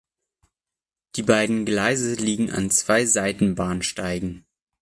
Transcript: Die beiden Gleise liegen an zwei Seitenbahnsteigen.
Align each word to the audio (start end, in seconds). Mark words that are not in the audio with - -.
Die 1.15 1.21
beiden 1.21 1.63
Gleise 1.63 2.15
liegen 2.15 2.49
an 2.49 2.71
zwei 2.71 3.05
Seitenbahnsteigen. 3.05 4.47